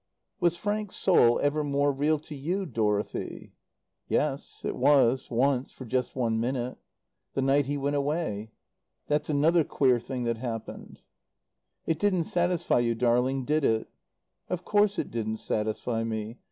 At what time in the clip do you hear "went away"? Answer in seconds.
7.77-8.49